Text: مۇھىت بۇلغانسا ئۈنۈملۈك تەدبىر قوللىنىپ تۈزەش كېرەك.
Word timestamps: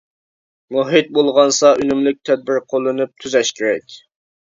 مۇھىت 0.77 1.11
بۇلغانسا 1.17 1.69
ئۈنۈملۈك 1.83 2.17
تەدبىر 2.29 2.57
قوللىنىپ 2.73 3.13
تۈزەش 3.25 3.53
كېرەك. 3.61 3.99